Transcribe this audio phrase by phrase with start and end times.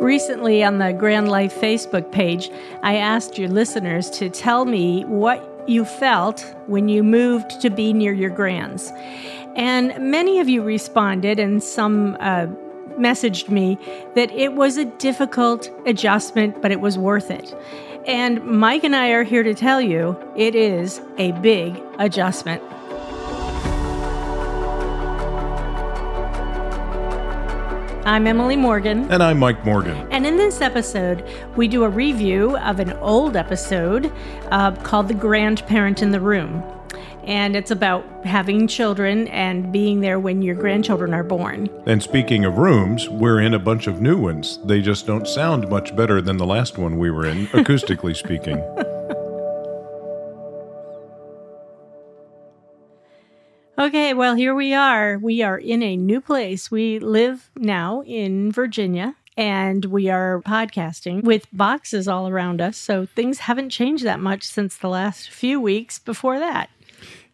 [0.00, 2.50] Recently, on the Grand Life Facebook page,
[2.82, 7.92] I asked your listeners to tell me what you felt when you moved to be
[7.92, 8.90] near your grands.
[9.54, 12.46] And many of you responded, and some uh,
[12.98, 13.78] messaged me
[14.14, 17.54] that it was a difficult adjustment, but it was worth it.
[18.06, 22.62] And Mike and I are here to tell you it is a big adjustment.
[28.04, 29.08] I'm Emily Morgan.
[29.12, 30.08] And I'm Mike Morgan.
[30.10, 34.12] And in this episode, we do a review of an old episode
[34.50, 36.64] uh, called The Grandparent in the Room.
[37.22, 41.68] And it's about having children and being there when your grandchildren are born.
[41.86, 44.58] And speaking of rooms, we're in a bunch of new ones.
[44.64, 48.60] They just don't sound much better than the last one we were in, acoustically speaking.
[53.78, 55.18] Okay, well, here we are.
[55.18, 56.70] We are in a new place.
[56.70, 62.76] We live now in Virginia and we are podcasting with boxes all around us.
[62.76, 66.68] So things haven't changed that much since the last few weeks before that.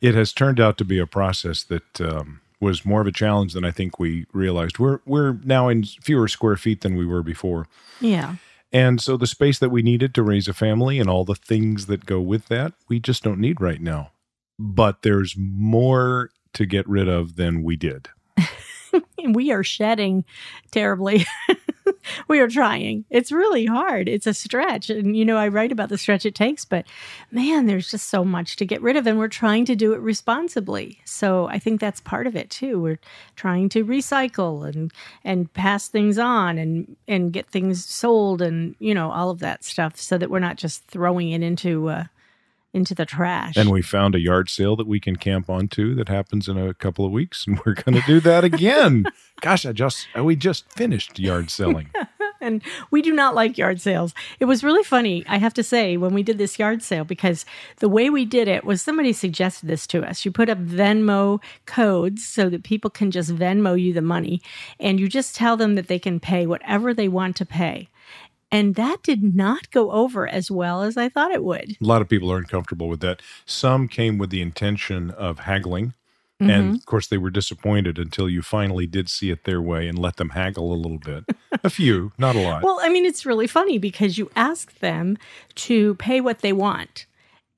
[0.01, 3.53] It has turned out to be a process that um, was more of a challenge
[3.53, 4.79] than I think we realized.
[4.79, 7.67] We're we're now in fewer square feet than we were before.
[8.01, 8.37] Yeah.
[8.73, 11.87] And so the space that we needed to raise a family and all the things
[11.87, 14.13] that go with that, we just don't need right now
[14.59, 18.09] but there's more to get rid of than we did.
[19.25, 20.25] we are shedding
[20.71, 21.25] terribly.
[22.29, 23.05] we are trying.
[23.11, 24.09] It's really hard.
[24.09, 24.91] It's a stretch.
[24.91, 26.87] And, you know, I write about the stretch it takes, but
[27.31, 29.07] man, there's just so much to get rid of.
[29.07, 31.01] And we're trying to do it responsibly.
[31.05, 32.81] So I think that's part of it too.
[32.81, 33.01] We're
[33.37, 34.93] trying to recycle and,
[35.25, 39.65] and pass things on and, and get things sold and, you know, all of that
[39.65, 42.05] stuff so that we're not just throwing it into, uh,
[42.73, 43.57] into the trash.
[43.57, 46.75] And we found a yard sale that we can camp onto that happens in a
[46.75, 49.07] couple of weeks, and we're going to do that again.
[49.41, 51.91] Gosh, I just uh, we just finished yard selling.
[52.41, 54.15] and we do not like yard sales.
[54.41, 57.45] It was really funny, I have to say, when we did this yard sale because
[57.79, 60.25] the way we did it was somebody suggested this to us.
[60.25, 64.41] You put up Venmo codes so that people can just Venmo you the money,
[64.79, 67.89] and you just tell them that they can pay whatever they want to pay.
[68.51, 71.77] And that did not go over as well as I thought it would.
[71.81, 73.21] A lot of people are uncomfortable with that.
[73.45, 75.93] Some came with the intention of haggling.
[76.41, 76.51] Mm-hmm.
[76.51, 79.99] And of course, they were disappointed until you finally did see it their way and
[79.99, 81.25] let them haggle a little bit.
[81.65, 82.63] a few, not a lot.
[82.69, 85.19] Well, I mean, it's really funny because you ask them
[85.57, 87.07] to pay what they want.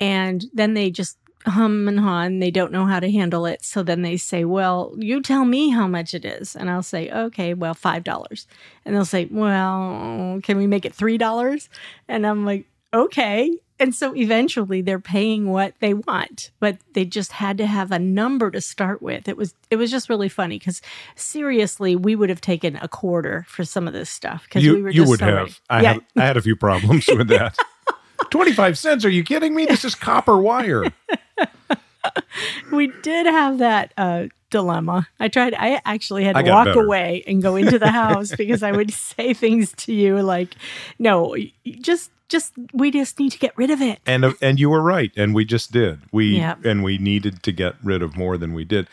[0.01, 3.65] And then they just hum and haw and they don't know how to handle it.
[3.65, 6.55] So then they say, Well, you tell me how much it is.
[6.55, 8.47] And I'll say, Okay, well, $5.
[8.85, 11.69] And they'll say, Well, can we make it $3?
[12.09, 13.57] And I'm like, Okay.
[13.79, 17.99] And so eventually they're paying what they want, but they just had to have a
[17.99, 19.27] number to start with.
[19.27, 20.83] It was it was just really funny because
[21.17, 24.91] seriously, we would have taken a quarter for some of this stuff because we were
[24.91, 25.35] just you would so have.
[25.35, 25.55] ready.
[25.71, 25.93] I yeah.
[25.95, 27.57] had I had a few problems with that.
[28.31, 29.05] 25 cents.
[29.05, 29.67] Are you kidding me?
[29.67, 30.85] This is copper wire.
[32.73, 35.09] we did have that uh, dilemma.
[35.19, 35.55] I tried.
[35.55, 36.81] I actually had to walk better.
[36.85, 40.55] away and go into the house because I would say things to you like,
[40.99, 41.37] "No,
[41.81, 44.83] just, just, we just need to get rid of it." and uh, and you were
[44.83, 46.55] right and we just did we Yeah.
[46.65, 48.89] and we needed to get rid of more than we did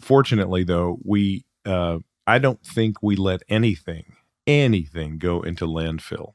[0.00, 6.32] fortunately though we uh i don't think we let anything anything go into landfill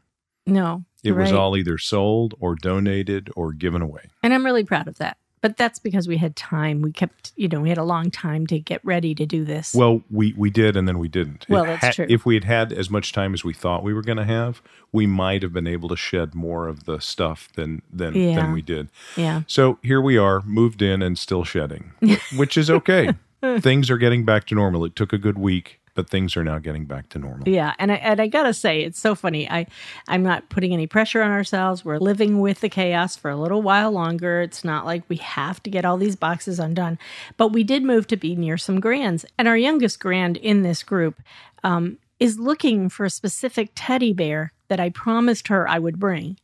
[0.48, 4.88] No, it was all either sold or donated or given away and I'm really proud
[4.88, 5.18] of that.
[5.42, 6.82] But that's because we had time.
[6.82, 9.74] We kept, you know, we had a long time to get ready to do this.
[9.74, 12.06] well we we did and then we didn't It Well, that's had- true.
[12.10, 14.62] if we had had as much time as we thought we were going to have
[14.92, 18.36] we might have been able to shed more of the stuff than than Yeah.
[18.36, 21.92] than we did yeah, So here we are, moved in and still shedding,
[22.36, 23.14] which is okay.
[23.62, 24.84] things are getting back to normal.
[24.84, 27.48] It took a good week, but things are now getting back to normal.
[27.48, 29.50] Yeah, and I and I gotta say, it's so funny.
[29.50, 29.68] I
[30.08, 31.84] I'm not putting any pressure on ourselves.
[31.84, 34.42] We're living with the chaos for a little while longer.
[34.42, 36.98] It's not like we have to get all these boxes undone,
[37.38, 40.84] but we did move to be near some grands, and our youngest grand in this
[40.84, 41.22] group
[41.64, 46.38] um, is looking for a specific teddy bear that I promised her I would bring,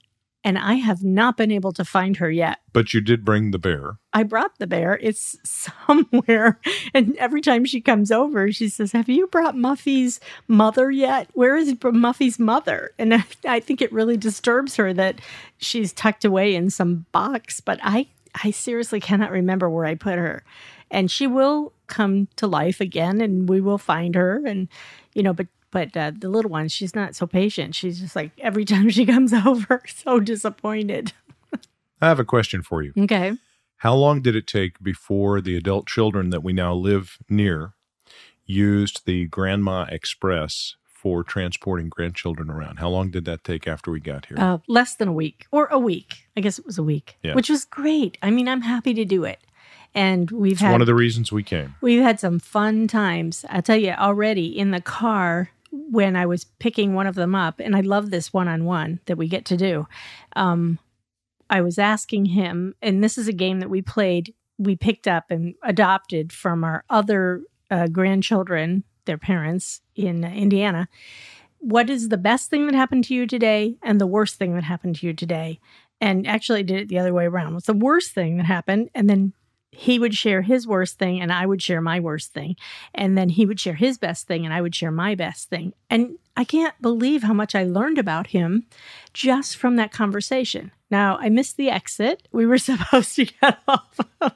[0.45, 2.59] and I have not been able to find her yet.
[2.71, 3.97] But you did bring the bear.
[4.13, 4.99] I brought the bear.
[5.01, 6.59] It's somewhere.
[6.93, 11.29] And every time she comes over, she says, Have you brought Muffy's mother yet?
[11.33, 12.91] Where is Muffy's mother?
[12.97, 15.19] And I, I think it really disturbs her that
[15.57, 18.07] she's tucked away in some box, but I,
[18.43, 20.43] I seriously cannot remember where I put her.
[20.91, 24.41] And she will come to life again and we will find her.
[24.45, 24.69] And,
[25.13, 27.75] you know, but but uh, the little one, she's not so patient.
[27.75, 31.11] She's just like every time she comes over, so disappointed.
[32.01, 32.93] I have a question for you.
[32.97, 33.33] Okay.
[33.79, 37.73] How long did it take before the adult children that we now live near
[38.45, 42.77] used the Grandma Express for transporting grandchildren around?
[42.77, 44.37] How long did that take after we got here?
[44.39, 46.29] Uh, less than a week, or a week.
[46.37, 47.33] I guess it was a week, yeah.
[47.33, 48.17] which was great.
[48.21, 49.39] I mean, I'm happy to do it.
[49.93, 51.75] And we've it's had one of the reasons we came.
[51.81, 53.43] We've had some fun times.
[53.49, 55.49] I'll tell you already in the car
[55.91, 58.99] when I was picking one of them up, and I love this one on one
[59.05, 59.87] that we get to do.
[60.35, 60.79] Um,
[61.49, 65.25] I was asking him, and this is a game that we played, we picked up
[65.29, 70.87] and adopted from our other uh, grandchildren, their parents in uh, Indiana.
[71.59, 74.63] What is the best thing that happened to you today and the worst thing that
[74.63, 75.59] happened to you today?
[76.01, 77.53] And actually did it the other way around.
[77.53, 78.89] What's the worst thing that happened?
[78.93, 79.33] And then
[79.75, 82.55] he would share his worst thing and I would share my worst thing.
[82.93, 85.73] And then he would share his best thing and I would share my best thing.
[85.89, 88.65] And I can't believe how much I learned about him
[89.13, 90.71] just from that conversation.
[90.91, 92.27] Now, I missed the exit.
[92.31, 93.99] We were supposed to get off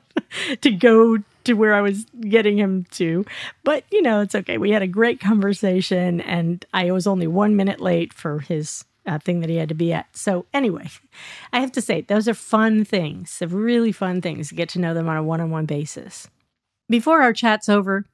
[0.62, 3.25] to go to where I was getting him to.
[3.63, 4.57] But, you know, it's okay.
[4.57, 9.19] We had a great conversation and I was only one minute late for his uh,
[9.19, 10.15] thing that he had to be at.
[10.15, 10.89] So, anyway,
[11.53, 14.94] I have to say, those are fun things, really fun things to get to know
[14.94, 16.27] them on a one on one basis.
[16.88, 18.06] Before our chat's over,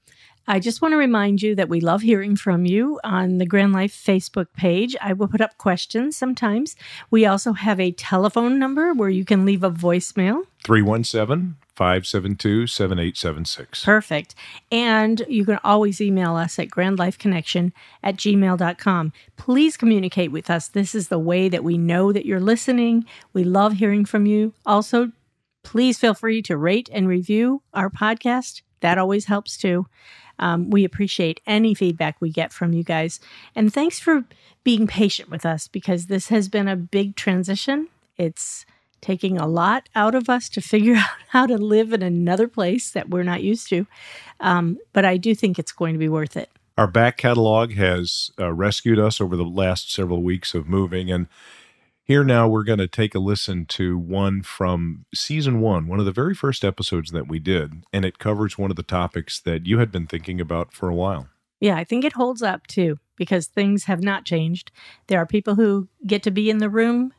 [0.47, 3.74] I just want to remind you that we love hearing from you on the Grand
[3.74, 4.95] Life Facebook page.
[5.01, 6.75] I will put up questions sometimes.
[7.09, 13.83] We also have a telephone number where you can leave a voicemail 317 572 7876.
[13.83, 14.36] Perfect.
[14.72, 19.13] And you can always email us at grandlifeconnection at gmail.com.
[19.36, 20.68] Please communicate with us.
[20.68, 23.06] This is the way that we know that you're listening.
[23.33, 24.54] We love hearing from you.
[24.66, 25.12] Also,
[25.63, 28.62] please feel free to rate and review our podcast.
[28.80, 29.88] That always helps too.
[30.39, 33.19] Um, we appreciate any feedback we get from you guys.
[33.56, 34.25] And thanks for
[34.63, 37.88] being patient with us because this has been a big transition.
[38.18, 38.66] It's
[39.01, 42.92] taking a lot out of us to figure out how to live in another place
[42.92, 43.86] that we're not used to.
[44.39, 46.50] Um, but I do think it's going to be worth it.
[46.77, 51.09] Our back catalog has uh, rescued us over the last several weeks of moving.
[51.09, 51.27] And
[52.03, 56.06] here now we're going to take a listen to one from season one, one of
[56.06, 57.83] the very first episodes that we did.
[57.94, 60.94] And it covers one of the topics that you had been thinking about for a
[60.94, 61.30] while.
[61.62, 64.71] Yeah, I think it holds up too because things have not changed.
[65.07, 67.13] There are people who get to be in the room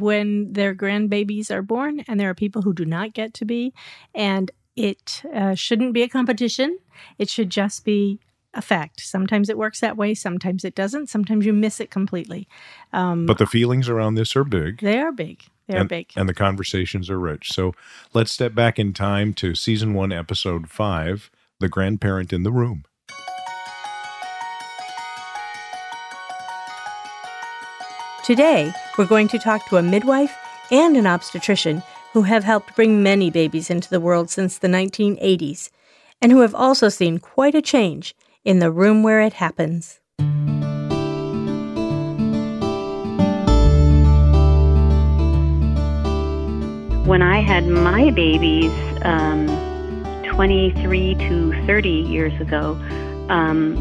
[0.00, 3.72] when their grandbabies are born, and there are people who do not get to be.
[4.14, 6.78] And it uh, shouldn't be a competition.
[7.18, 8.18] It should just be
[8.54, 9.00] a fact.
[9.00, 11.08] Sometimes it works that way, sometimes it doesn't.
[11.08, 12.48] Sometimes you miss it completely.
[12.92, 14.80] Um, but the feelings around this are big.
[14.80, 15.42] They are big.
[15.66, 16.12] They are and, big.
[16.16, 17.50] And the conversations are rich.
[17.52, 17.74] So
[18.12, 22.84] let's step back in time to season one, episode five The Grandparent in the Room.
[28.24, 30.34] Today, we're going to talk to a midwife
[30.70, 31.82] and an obstetrician
[32.14, 35.68] who have helped bring many babies into the world since the 1980s
[36.22, 40.00] and who have also seen quite a change in the room where it happens.
[47.06, 48.72] When I had my babies
[49.02, 49.48] um,
[50.24, 52.80] 23 to 30 years ago,
[53.28, 53.76] um,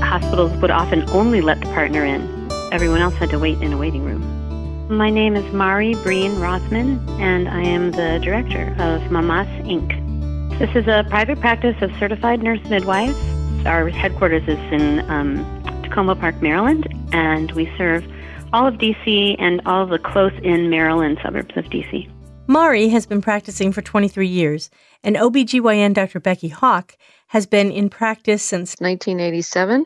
[0.00, 2.43] hospitals would often only let the partner in
[2.74, 4.88] Everyone else had to wait in a waiting room.
[4.88, 10.58] My name is Mairi Breen Rothman, and I am the director of Mamas Inc.
[10.58, 13.16] This is a private practice of certified nurse midwives.
[13.64, 15.44] Our headquarters is in um,
[15.84, 18.04] Takoma Park, Maryland, and we serve
[18.52, 22.10] all of DC and all of the close in Maryland suburbs of DC.
[22.48, 24.68] Mairi has been practicing for 23 years,
[25.04, 26.18] and OBGYN Dr.
[26.18, 26.96] Becky Haak
[27.28, 29.84] has been in practice since 1987.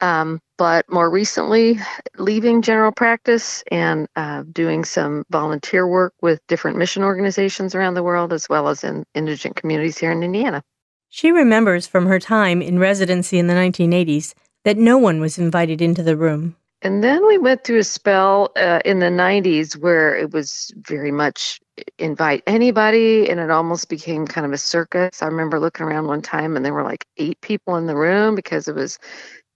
[0.00, 1.78] Um, but more recently,
[2.16, 8.02] leaving general practice and uh, doing some volunteer work with different mission organizations around the
[8.02, 10.62] world, as well as in indigent communities here in Indiana.
[11.08, 15.82] She remembers from her time in residency in the 1980s that no one was invited
[15.82, 16.56] into the room.
[16.82, 21.12] And then we went through a spell uh, in the 90s where it was very
[21.12, 21.60] much
[21.98, 25.22] invite anybody, and it almost became kind of a circus.
[25.22, 28.34] I remember looking around one time and there were like eight people in the room
[28.34, 28.98] because it was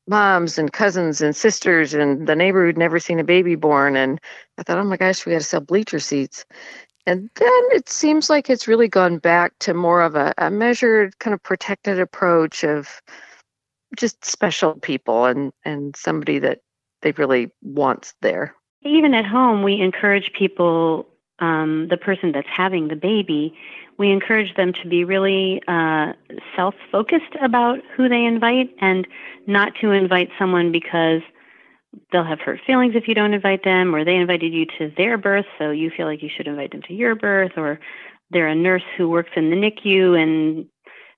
[0.06, 3.96] moms and cousins and sisters and the neighbor who'd never seen a baby born.
[3.96, 4.20] And
[4.58, 6.44] I thought, oh my gosh, we got to sell bleacher seats.
[7.06, 11.18] And then it seems like it's really gone back to more of a, a measured,
[11.18, 13.02] kind of protected approach of
[13.96, 16.60] just special people and, and somebody that
[17.02, 18.54] they really wants there.
[18.82, 21.06] Even at home, we encourage people,
[21.40, 23.54] um, the person that's having the baby,
[23.98, 26.12] we encourage them to be really uh,
[26.56, 29.06] self focused about who they invite and
[29.46, 31.22] not to invite someone because
[32.10, 35.16] they'll have hurt feelings if you don't invite them, or they invited you to their
[35.16, 37.78] birth, so you feel like you should invite them to your birth, or
[38.30, 40.66] they're a nurse who works in the NICU and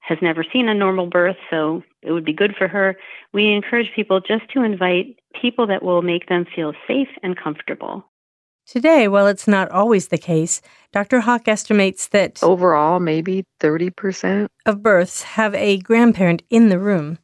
[0.00, 2.96] has never seen a normal birth, so it would be good for her.
[3.32, 8.04] We encourage people just to invite people that will make them feel safe and comfortable.
[8.66, 11.20] Today, while it's not always the case, Dr.
[11.20, 17.18] Haak estimates that overall, maybe 30% of births have a grandparent in the room.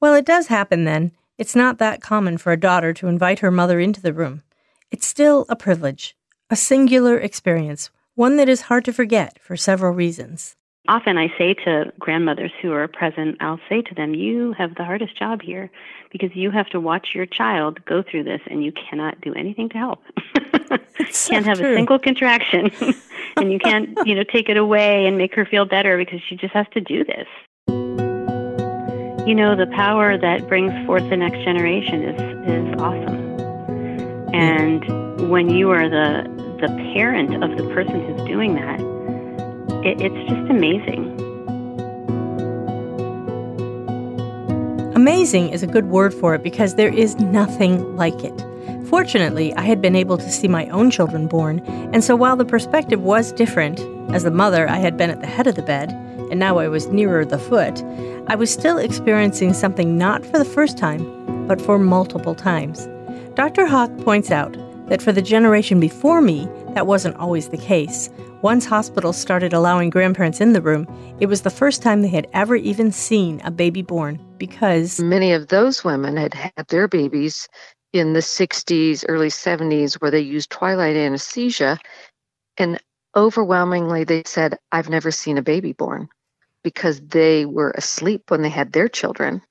[0.00, 1.12] Well, it does happen then.
[1.38, 4.42] It's not that common for a daughter to invite her mother into the room.
[4.90, 6.14] It's still a privilege,
[6.50, 10.56] a singular experience, one that is hard to forget for several reasons.
[10.88, 14.84] Often I say to grandmothers who are present, I'll say to them, You have the
[14.84, 15.70] hardest job here
[16.10, 19.70] because you have to watch your child go through this and you cannot do anything
[19.70, 20.00] to help.
[21.28, 21.72] can't have true.
[21.72, 22.70] a single contraction
[23.36, 26.36] and you can't, you know, take it away and make her feel better because she
[26.36, 27.26] just has to do this.
[29.26, 33.22] You know, the power that brings forth the next generation is is awesome.
[34.34, 36.28] And when you are the
[36.60, 38.80] the parent of the person who's doing that,
[39.86, 41.18] it, it's just amazing.
[44.94, 48.51] Amazing is a good word for it because there is nothing like it.
[48.92, 51.60] Fortunately, I had been able to see my own children born,
[51.94, 53.80] and so while the perspective was different,
[54.14, 55.92] as the mother, I had been at the head of the bed,
[56.30, 57.82] and now I was nearer the foot,
[58.26, 62.86] I was still experiencing something not for the first time, but for multiple times.
[63.34, 63.64] Dr.
[63.64, 64.58] Haak points out
[64.90, 68.10] that for the generation before me, that wasn't always the case.
[68.42, 70.86] Once hospitals started allowing grandparents in the room,
[71.18, 75.32] it was the first time they had ever even seen a baby born because many
[75.32, 77.48] of those women had had their babies
[77.92, 81.78] in the 60s, early 70s, where they used twilight anesthesia.
[82.58, 82.80] And
[83.16, 86.08] overwhelmingly, they said, I've never seen a baby born
[86.62, 89.42] because they were asleep when they had their children.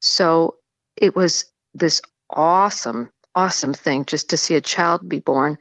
[0.00, 0.56] So
[0.96, 5.58] it was this awesome, awesome thing just to see a child be born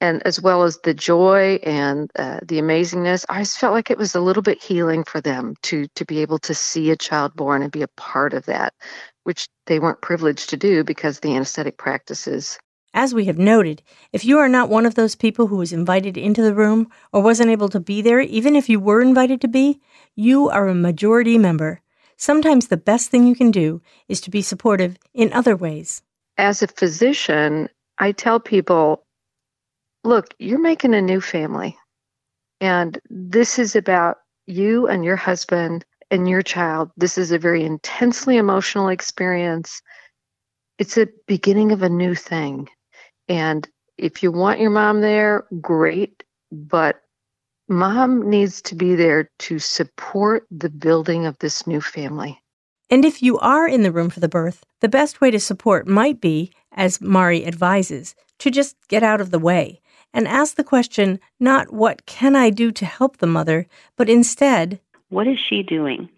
[0.00, 3.98] and as well as the joy and uh, the amazingness i just felt like it
[3.98, 7.34] was a little bit healing for them to to be able to see a child
[7.34, 8.74] born and be a part of that
[9.28, 12.58] which they weren't privileged to do because the anesthetic practices
[12.94, 13.82] as we have noted,
[14.12, 17.22] if you are not one of those people who was invited into the room or
[17.22, 19.80] wasn't able to be there, even if you were invited to be,
[20.16, 21.80] you are a majority member.
[22.16, 26.02] Sometimes the best thing you can do is to be supportive in other ways.
[26.38, 27.68] As a physician,
[27.98, 29.04] I tell people
[30.02, 31.76] look, you're making a new family.
[32.60, 36.90] And this is about you and your husband and your child.
[36.96, 39.82] This is a very intensely emotional experience.
[40.78, 42.68] It's a beginning of a new thing.
[43.28, 46.22] And if you want your mom there, great.
[46.50, 47.00] But
[47.68, 52.40] mom needs to be there to support the building of this new family.
[52.90, 55.86] And if you are in the room for the birth, the best way to support
[55.86, 59.80] might be, as Mairi advises, to just get out of the way
[60.14, 64.80] and ask the question not what can I do to help the mother, but instead,
[65.08, 66.08] what is she doing?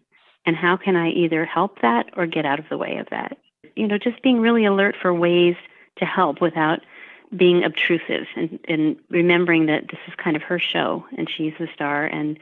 [0.47, 3.37] And how can I either help that or get out of the way of that?
[3.77, 5.57] You know, just being really alert for ways
[5.99, 6.81] to help without
[7.37, 11.69] being obtrusive and, and remembering that this is kind of her show and she's the
[11.75, 12.39] star and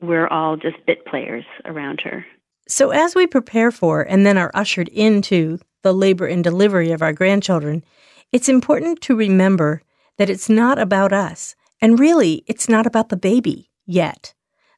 [0.00, 2.26] we're all just bit players around her.
[2.68, 7.00] So, as we prepare for and then are ushered into the labor and delivery of
[7.00, 7.84] our grandchildren,
[8.32, 9.82] it's important to remember
[10.18, 14.34] that it's not about us, and really, it's not about the baby yet.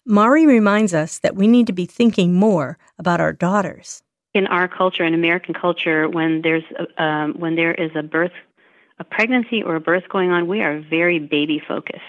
[0.09, 4.03] Mairi reminds us that we need to be thinking more about our daughters.
[4.33, 8.33] In our culture, in American culture, when there's a, um, when there is a birth,
[8.99, 12.03] a pregnancy or a birth going on, we are very baby focused.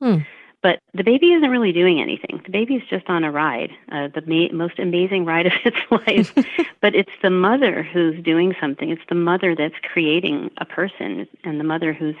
[0.00, 0.18] Hmm.
[0.62, 2.40] But the baby isn't really doing anything.
[2.44, 5.76] The baby is just on a ride, uh, the ma- most amazing ride of its
[5.90, 6.32] life.
[6.80, 8.90] but it's the mother who's doing something.
[8.90, 12.14] It's the mother that's creating a person, and the mother who's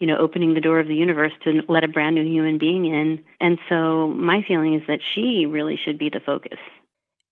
[0.00, 2.86] you know, opening the door of the universe to let a brand new human being
[2.86, 3.22] in.
[3.40, 6.58] And so my feeling is that she really should be the focus.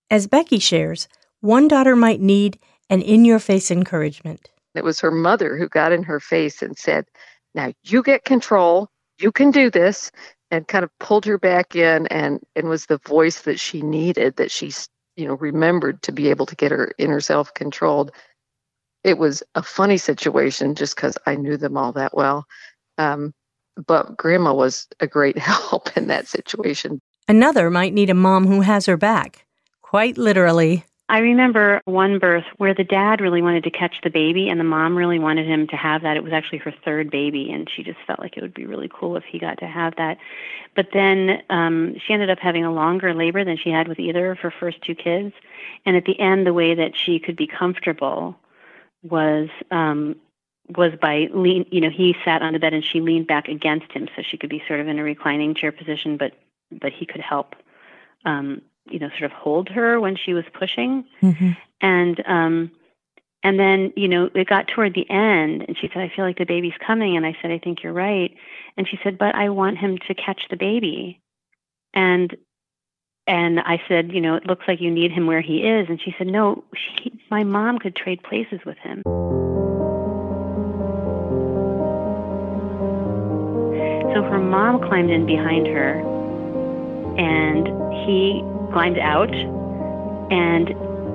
[0.09, 1.07] As Becky shares,
[1.41, 4.49] one daughter might need an in your face encouragement.
[4.75, 7.05] It was her mother who got in her face and said,
[7.53, 10.11] Now you get control, you can do this,
[10.51, 14.35] and kind of pulled her back in and, and was the voice that she needed,
[14.35, 14.71] that she,
[15.15, 18.11] you know, remembered to be able to get her inner self controlled
[19.05, 22.45] it was a funny situation just because I knew them all that well.
[22.97, 23.33] Um,
[23.87, 26.99] but grandma was a great help in that situation.
[27.27, 29.45] Another might need a mom who has her back,
[29.81, 30.85] quite literally.
[31.07, 34.63] I remember one birth where the dad really wanted to catch the baby and the
[34.63, 36.17] mom really wanted him to have that.
[36.17, 38.89] It was actually her third baby, and she just felt like it would be really
[38.91, 40.17] cool if he got to have that.
[40.75, 44.31] But then um, she ended up having a longer labor than she had with either
[44.31, 45.33] of her first two kids.
[45.85, 48.35] And at the end, the way that she could be comfortable
[49.09, 50.15] was um,
[50.75, 51.65] was by lean.
[51.71, 54.37] You know, he sat on the bed and she leaned back against him, so she
[54.37, 56.33] could be sort of in a reclining chair position, but
[56.71, 57.55] but he could help
[58.25, 61.05] um, you know, sort of hold her when she was pushing.
[61.21, 61.51] Mm-hmm.
[61.81, 62.71] And um,
[63.43, 66.37] and then, you know, it got toward the end, and she said, "I feel like
[66.37, 68.35] the baby's coming." And I said, "I think you're right."
[68.77, 71.21] And she said, "But I want him to catch the baby."
[71.93, 72.35] And
[73.27, 75.99] and I said, "You know, it looks like you need him where he is." And
[76.01, 79.01] she said, "No, she, my mom could trade places with him."
[84.13, 85.99] So her mom climbed in behind her,
[87.17, 87.67] and
[88.05, 88.41] he
[88.71, 89.33] climbed out,
[90.31, 90.69] and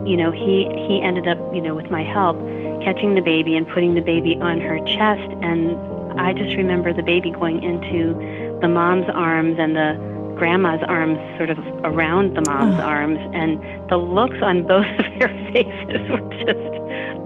[0.09, 2.39] you know he he ended up you know with my help
[2.83, 5.77] catching the baby and putting the baby on her chest, and
[6.21, 8.15] I just remember the baby going into
[8.61, 12.97] the mom's arms and the grandma's arms sort of around the mom's oh.
[12.97, 16.73] arms and the looks on both of their faces were just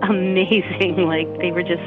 [0.03, 1.81] amazing like they were just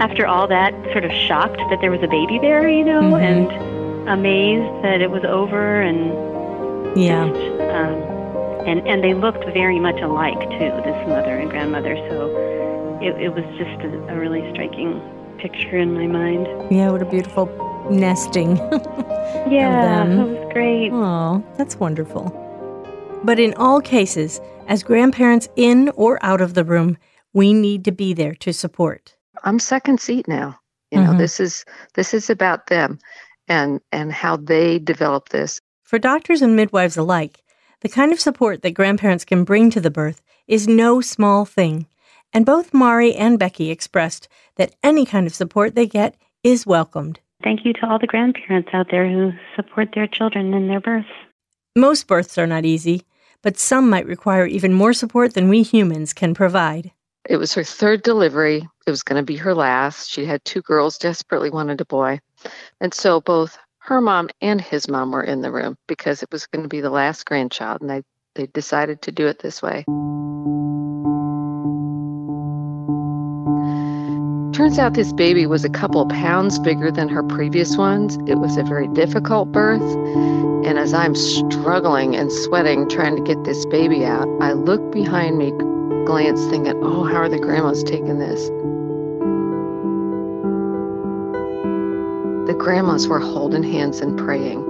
[0.00, 3.22] after all that, sort of shocked that there was a baby there, you know, mm-hmm.
[3.22, 10.00] and amazed that it was over, and yeah, um, and and they looked very much
[10.00, 11.96] alike too, this mother and grandmother.
[12.10, 15.00] So it, it was just a, a really striking
[15.38, 16.46] picture in my mind.
[16.72, 17.46] Yeah, what a beautiful
[17.90, 18.56] nesting.
[19.48, 20.90] yeah, that was great.
[20.92, 22.30] Oh, that's wonderful.
[23.24, 26.96] But in all cases, as grandparents in or out of the room,
[27.32, 29.16] we need to be there to support.
[29.44, 30.58] I'm second seat now.
[30.90, 31.18] You know, mm-hmm.
[31.18, 31.64] this is
[31.94, 32.98] this is about them
[33.48, 35.60] and and how they develop this.
[35.82, 37.42] For doctors and midwives alike,
[37.80, 41.86] the kind of support that grandparents can bring to the birth is no small thing.
[42.32, 47.20] And both Mairi and Becky expressed that any kind of support they get is welcomed.
[47.44, 51.06] Thank you to all the grandparents out there who support their children in their births.
[51.76, 53.02] Most births are not easy,
[53.42, 56.90] but some might require even more support than we humans can provide.
[57.28, 58.66] It was her third delivery.
[58.86, 60.10] It was going to be her last.
[60.10, 62.18] She had two girls, desperately wanted a boy.
[62.80, 66.46] And so both her mom and his mom were in the room because it was
[66.46, 67.82] going to be the last grandchild.
[67.82, 68.02] And they,
[68.34, 69.84] they decided to do it this way.
[74.54, 78.16] Turns out this baby was a couple pounds bigger than her previous ones.
[78.28, 79.82] It was a very difficult birth.
[80.64, 85.38] And as I'm struggling and sweating trying to get this baby out, I look behind
[85.38, 85.50] me
[86.06, 88.46] glance thinking, oh, how are the grandmas taking this?
[92.46, 94.62] The grandmas were holding hands and praying.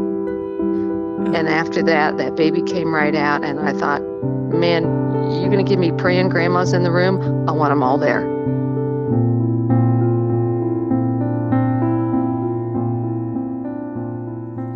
[1.35, 1.57] And uh-huh.
[1.57, 4.01] after that, that baby came right out, and I thought,
[4.49, 4.85] man,
[5.31, 7.47] you're going to give me praying grandmas in the room?
[7.47, 8.34] I want them all there.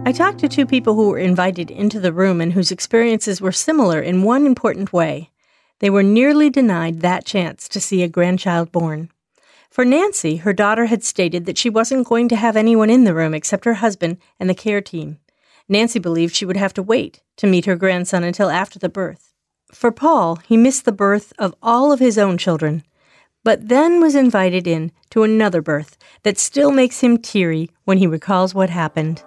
[0.08, 3.52] I talked to two people who were invited into the room and whose experiences were
[3.52, 5.28] similar in one important way.
[5.80, 9.10] They were nearly denied that chance to see a grandchild born.
[9.68, 13.12] For Nancy, her daughter had stated that she wasn't going to have anyone in the
[13.12, 15.18] room except her husband and the care team.
[15.68, 19.34] Nancy believed she would have to wait to meet her grandson until after the birth.
[19.74, 22.82] For Paul, he missed the birth of all of his own children,
[23.44, 28.06] but then was invited in to another birth that still makes him teary when he
[28.06, 29.22] recalls what happened.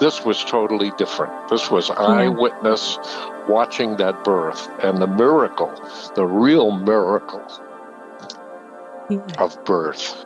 [0.00, 1.32] This was totally different.
[1.50, 2.98] This was eyewitness
[3.46, 5.70] watching that birth and the miracle,
[6.14, 7.44] the real miracle
[9.36, 10.24] of birth.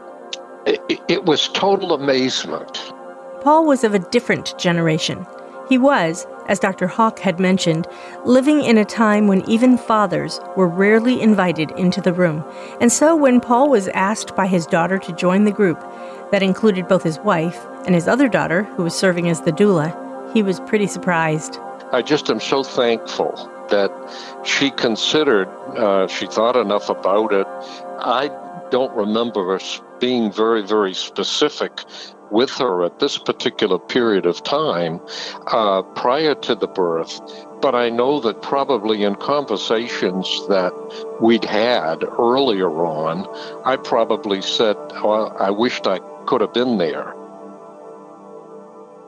[0.65, 2.93] It, it was total amazement.
[3.41, 5.27] Paul was of a different generation.
[5.69, 6.87] He was, as Dr.
[6.87, 7.87] Haak had mentioned,
[8.25, 12.45] living in a time when even fathers were rarely invited into the room.
[12.81, 15.83] And so when Paul was asked by his daughter to join the group,
[16.31, 19.93] that included both his wife and his other daughter, who was serving as the doula,
[20.33, 21.59] he was pretty surprised.
[21.93, 23.33] I just am so thankful
[23.71, 23.91] that
[24.45, 27.47] she considered, uh, she thought enough about it.
[27.99, 28.31] I
[28.71, 31.85] don't remember us being very, very specific
[32.31, 35.01] with her at this particular period of time
[35.47, 37.21] uh, prior to the birth.
[37.61, 40.73] But I know that probably in conversations that
[41.21, 43.27] we'd had earlier on,
[43.65, 47.15] I probably said, oh, I wished I could have been there.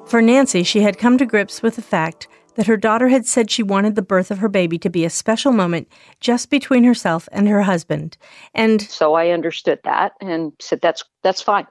[0.06, 3.50] For Nancy, she had come to grips with the fact that her daughter had said
[3.50, 5.88] she wanted the birth of her baby to be a special moment
[6.20, 8.16] just between herself and her husband.
[8.54, 11.66] And so I understood that and said that's that's fine.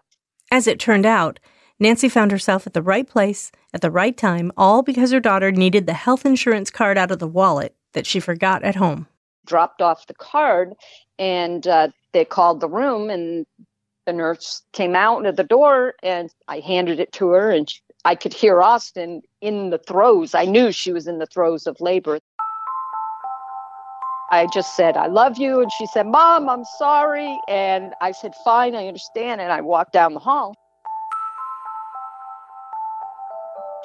[0.52, 1.40] As it turned out,
[1.80, 5.52] Nancy found herself at the right place at the right time, all because her daughter
[5.52, 9.08] needed the health insurance card out of the wallet that she forgot at home.
[9.46, 10.74] Dropped off the card,
[11.20, 13.46] and uh, they called the room, and
[14.06, 17.80] the nurse came out of the door, and I handed it to her, and she,
[18.06, 20.36] I could hear Austin in the throes.
[20.36, 22.20] I knew she was in the throes of labor.
[24.32, 25.62] I just said, I love you.
[25.62, 27.40] And she said, Mom, I'm sorry.
[27.48, 29.42] And I said, Fine, I understand.
[29.42, 30.56] And I walked down the hall.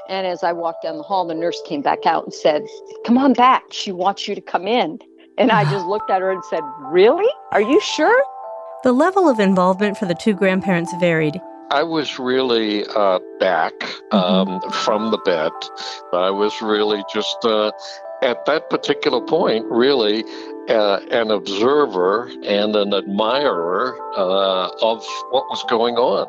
[0.09, 2.67] And as I walked down the hall, the nurse came back out and said,
[3.07, 3.63] Come on back.
[3.71, 4.99] She wants you to come in.
[5.39, 7.31] And I just looked at her and said, Really?
[7.53, 8.23] Are you sure?
[8.83, 11.39] The level of involvement for the two grandparents varied.
[11.71, 14.17] I was really uh, back mm-hmm.
[14.17, 14.71] um, mm-hmm.
[14.71, 15.53] from the bed.
[16.15, 17.73] I was really just uh,
[18.23, 20.25] at that particular point, really
[20.71, 26.27] uh, an observer and an admirer uh, of what was going on.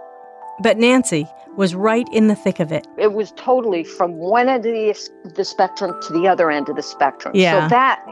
[0.62, 2.86] But Nancy was right in the thick of it.
[2.98, 6.76] It was totally from one end of the, the spectrum to the other end of
[6.76, 7.34] the spectrum.
[7.36, 7.64] Yeah.
[7.64, 8.06] So that,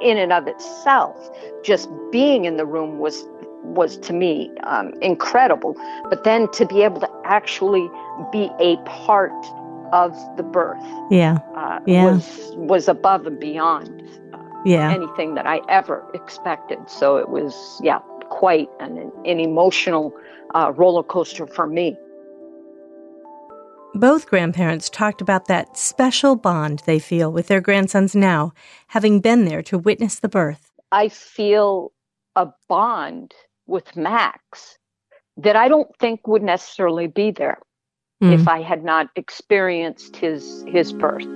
[0.00, 1.16] in and of itself,
[1.64, 3.24] just being in the room was
[3.64, 5.74] was to me um, incredible.
[6.10, 7.88] But then to be able to actually
[8.32, 9.32] be a part
[9.92, 12.04] of the birth, yeah, uh, yeah.
[12.04, 14.92] was was above and beyond uh, yeah.
[14.92, 16.78] anything that I ever expected.
[16.88, 18.00] So it was yeah
[18.30, 20.12] quite an an emotional
[20.54, 21.96] uh, roller coaster for me.
[23.96, 28.52] Both grandparents talked about that special bond they feel with their grandsons now,
[28.88, 30.72] having been there to witness the birth.
[30.90, 31.92] I feel
[32.34, 33.34] a bond
[33.66, 34.78] with Max
[35.36, 37.58] that I don't think would necessarily be there
[38.22, 38.32] mm.
[38.32, 41.26] if I had not experienced his his birth.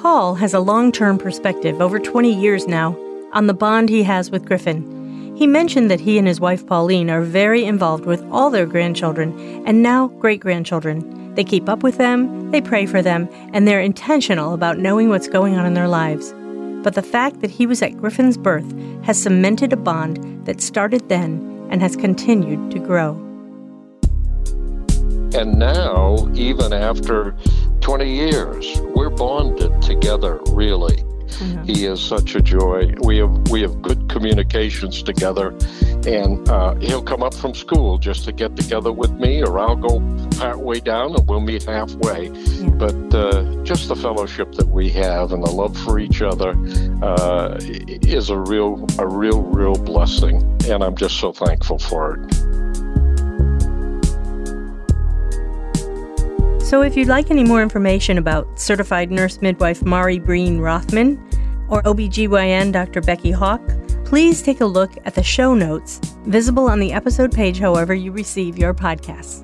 [0.00, 2.96] Paul has a long-term perspective over 20 years now
[3.32, 5.36] on the bond he has with Griffin.
[5.36, 9.38] He mentioned that he and his wife Pauline are very involved with all their grandchildren
[9.66, 11.34] and now great-grandchildren.
[11.34, 15.28] They keep up with them, they pray for them, and they're intentional about knowing what's
[15.28, 16.34] going on in their lives
[16.82, 18.70] but the fact that he was at Griffin's birth
[19.02, 23.12] has cemented a bond that started then and has continued to grow.
[25.32, 27.36] And now, even after
[27.80, 31.04] 20 years, we're bonded together, really.
[31.38, 31.64] Mm-hmm.
[31.64, 32.94] He is such a joy.
[33.00, 35.56] We have we have good communications together,
[36.06, 39.76] and uh, he'll come up from school just to get together with me, or I'll
[39.76, 40.00] go
[40.38, 42.28] part way down and we'll meet halfway.
[42.28, 42.68] Yeah.
[42.70, 46.54] But uh, just the fellowship that we have and the love for each other
[47.02, 50.36] uh, is a real a real real blessing,
[50.68, 52.39] and I'm just so thankful for it.
[56.70, 61.18] So, if you'd like any more information about certified nurse midwife Mairi Breen Rothman
[61.68, 63.00] or OBGYN Dr.
[63.00, 63.60] Becky Haak,
[64.04, 68.12] please take a look at the show notes visible on the episode page, however, you
[68.12, 69.42] receive your podcasts.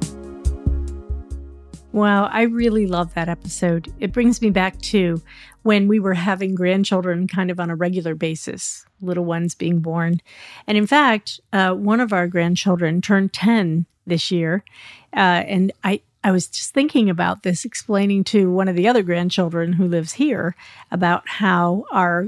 [1.90, 3.92] Wow, I really love that episode.
[3.98, 5.20] It brings me back to
[5.64, 10.20] when we were having grandchildren kind of on a regular basis, little ones being born.
[10.68, 14.62] And in fact, uh, one of our grandchildren turned 10 this year.
[15.12, 19.04] Uh, and I, I was just thinking about this, explaining to one of the other
[19.04, 20.56] grandchildren who lives here
[20.90, 22.26] about how our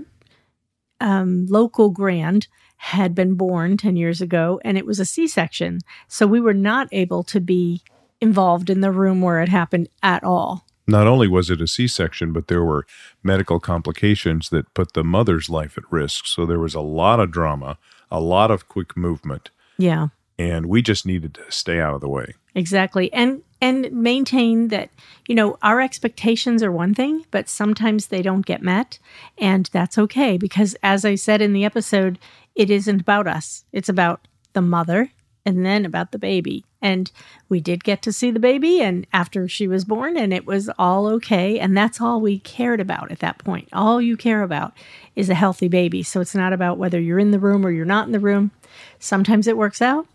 [1.00, 5.80] um, local grand had been born 10 years ago and it was a C section.
[6.06, 7.82] So we were not able to be
[8.20, 10.64] involved in the room where it happened at all.
[10.86, 12.86] Not only was it a C section, but there were
[13.24, 16.24] medical complications that put the mother's life at risk.
[16.26, 17.78] So there was a lot of drama,
[18.12, 19.50] a lot of quick movement.
[19.76, 20.08] Yeah.
[20.38, 22.34] And we just needed to stay out of the way.
[22.58, 23.12] Exactly.
[23.12, 24.88] And and maintain that
[25.26, 29.00] you know our expectations are one thing but sometimes they don't get met
[29.36, 32.20] and that's okay because as i said in the episode
[32.58, 33.64] it isn't about us.
[33.72, 35.12] It's about the mother
[35.46, 36.64] and then about the baby.
[36.82, 37.10] And
[37.48, 40.68] we did get to see the baby and after she was born and it was
[40.76, 43.68] all okay and that's all we cared about at that point.
[43.72, 44.76] All you care about
[45.14, 46.02] is a healthy baby.
[46.02, 48.50] So it's not about whether you're in the room or you're not in the room.
[48.98, 50.08] Sometimes it works out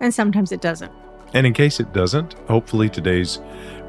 [0.00, 0.92] and sometimes it doesn't
[1.34, 3.40] and in case it doesn't, hopefully today's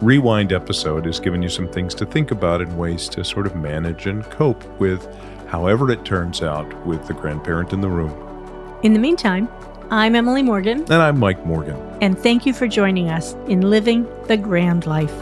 [0.01, 3.55] rewind episode has given you some things to think about and ways to sort of
[3.55, 5.07] manage and cope with
[5.47, 8.11] however it turns out with the grandparent in the room.
[8.83, 9.47] In the meantime,
[9.91, 10.79] I'm Emily Morgan.
[10.81, 11.77] And I'm Mike Morgan.
[12.01, 15.13] And thank you for joining us in Living the Grand Life.